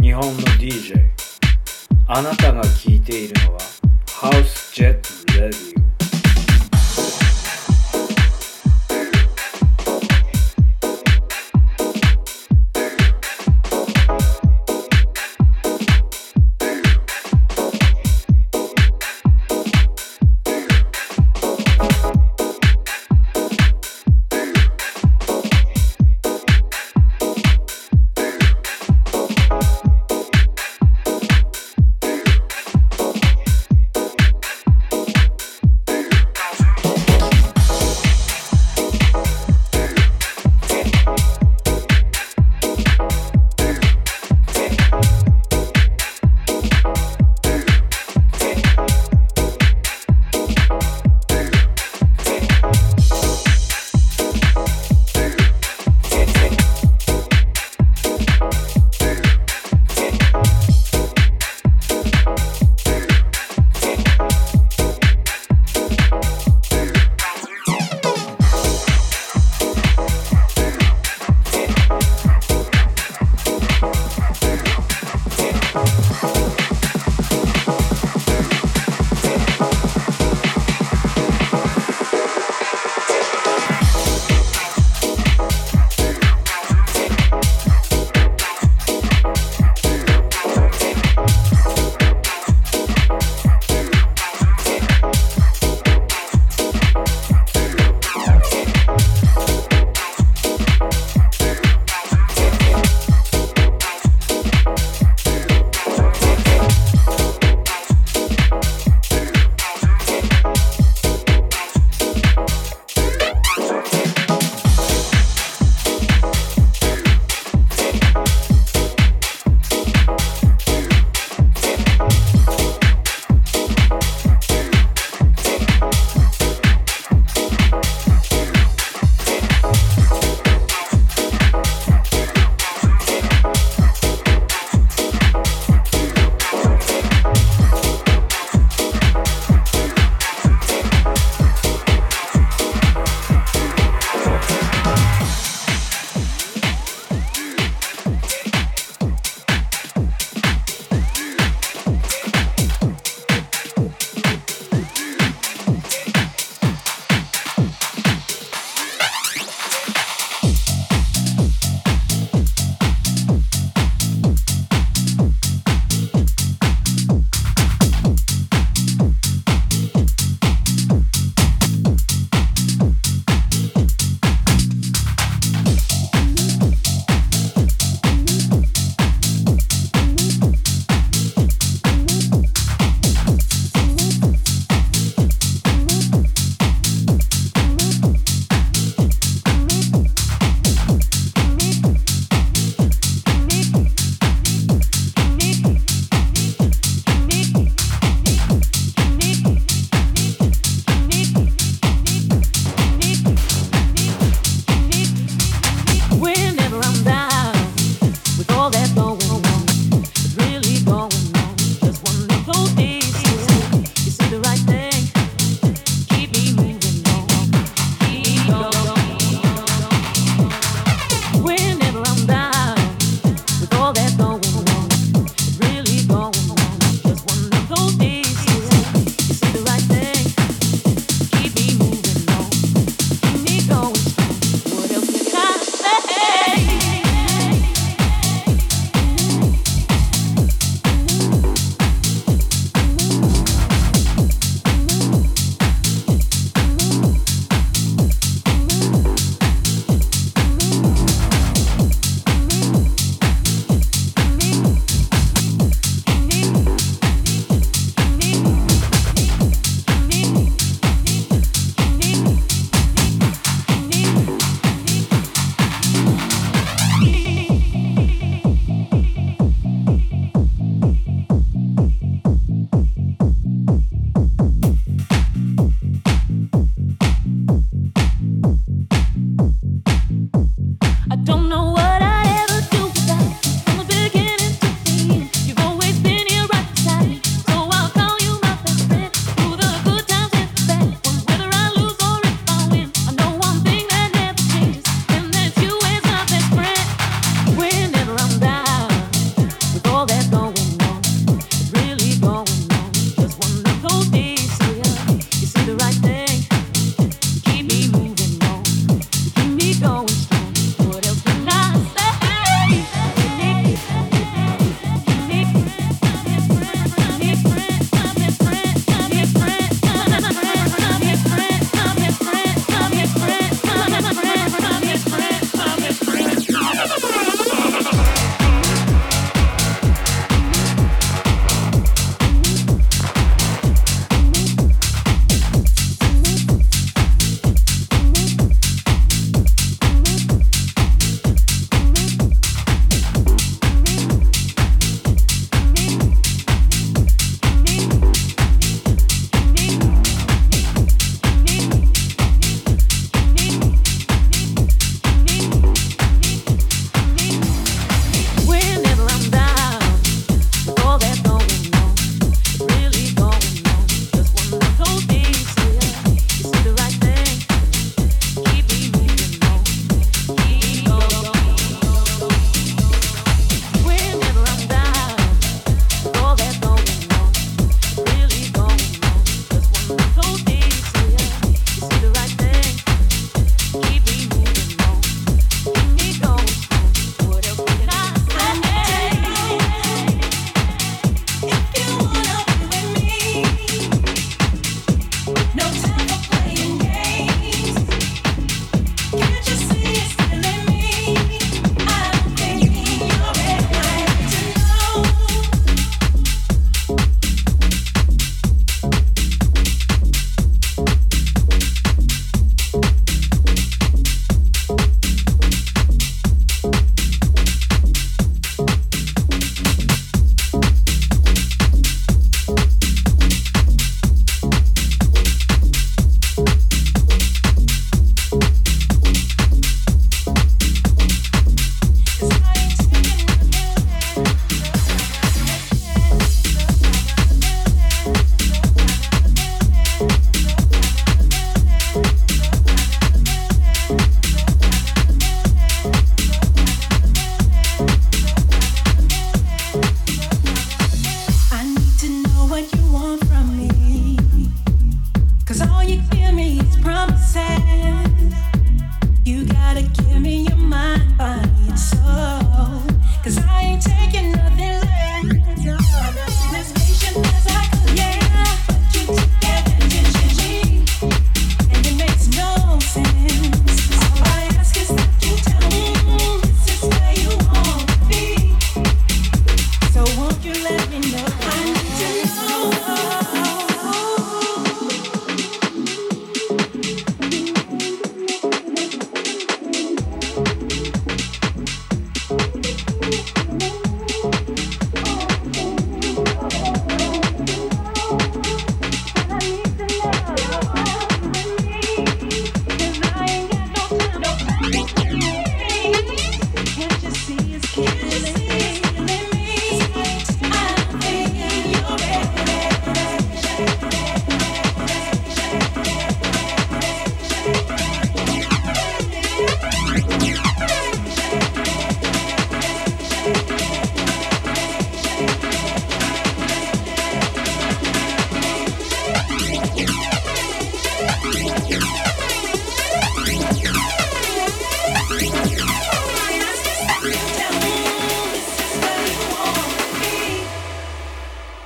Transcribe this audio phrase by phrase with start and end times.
[0.00, 0.94] 日本の DJ
[2.06, 3.58] あなたが聴いているのは
[4.06, 5.00] House Jet
[5.38, 5.77] Radio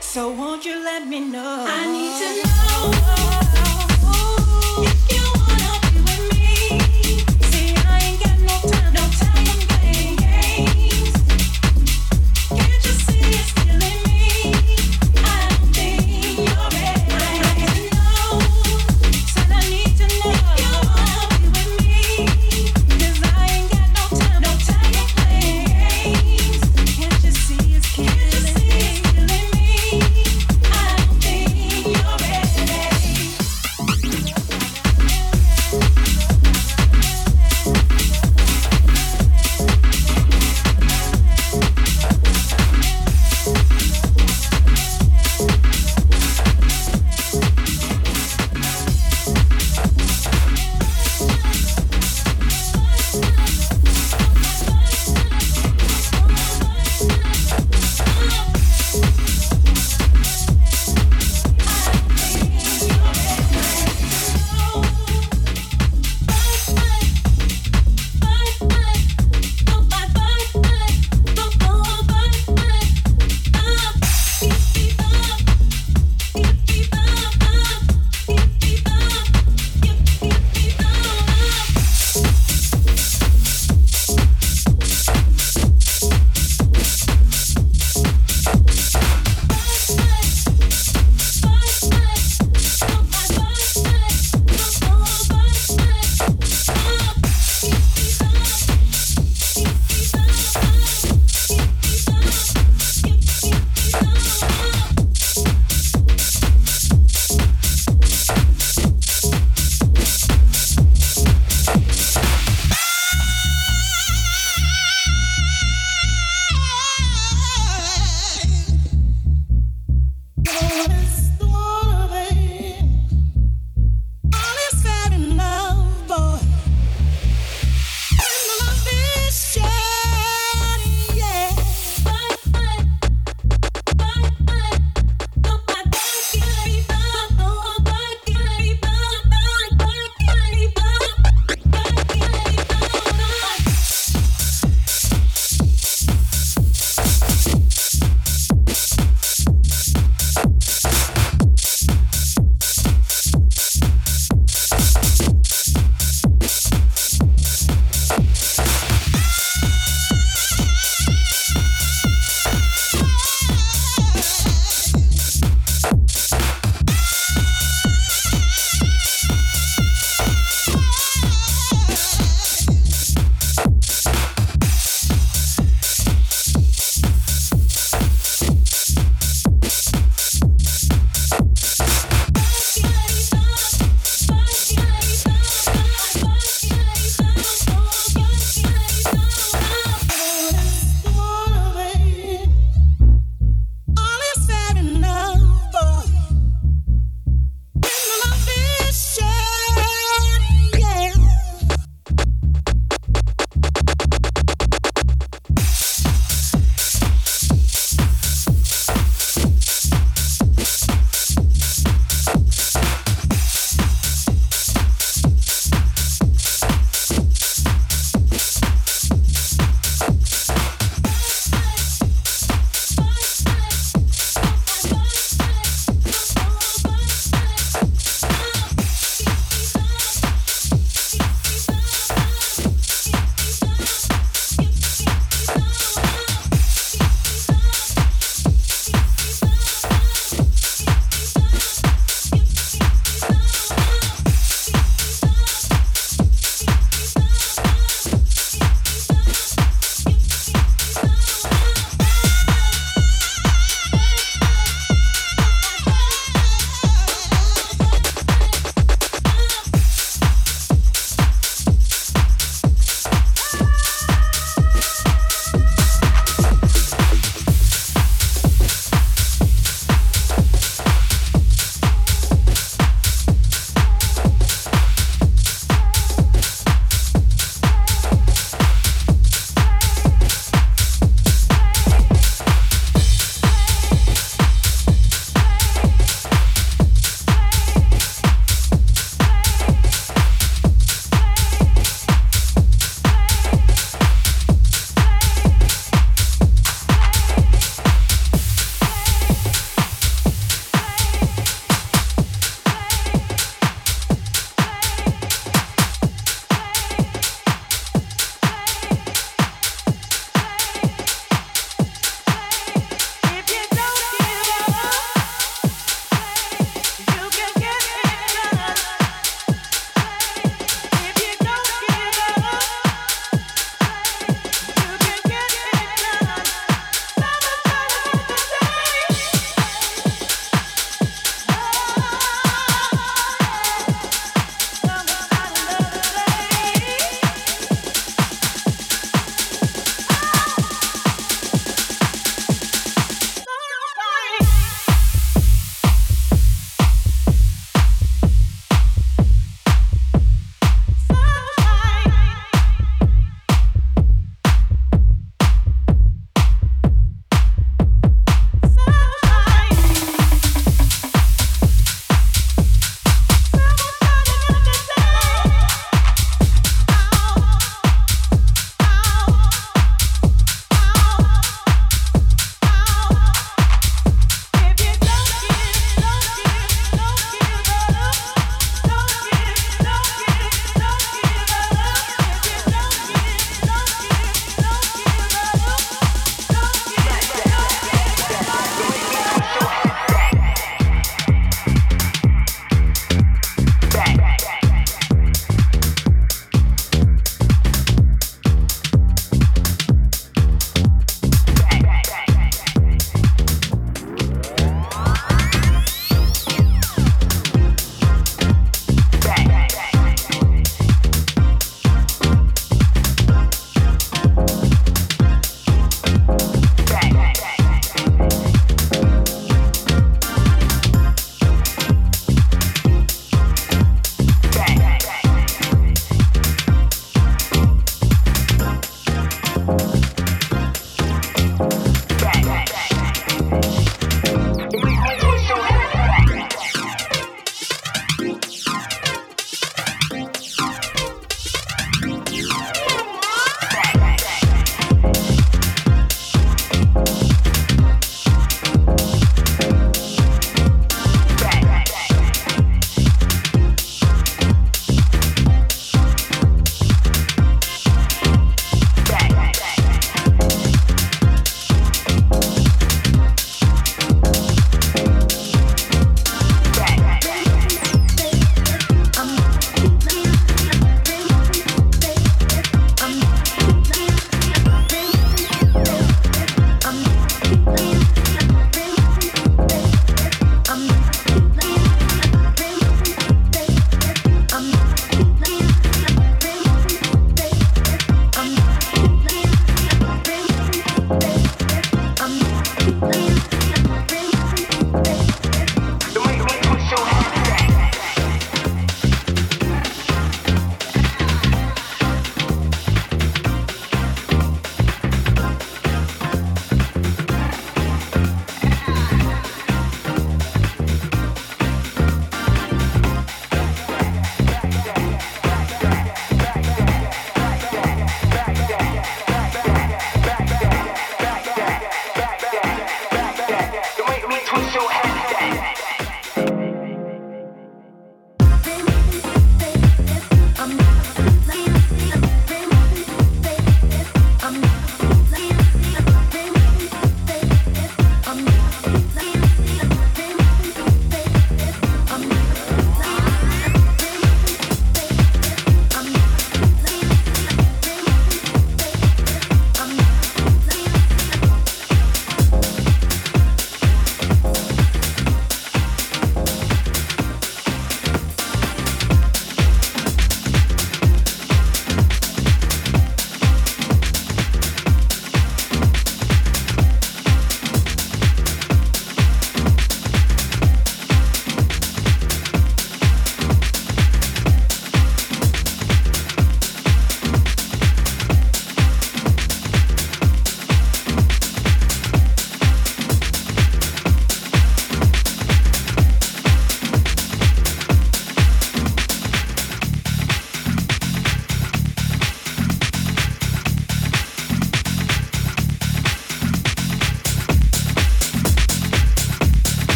[0.00, 1.64] So won't you let me know?
[1.68, 2.57] I need to know.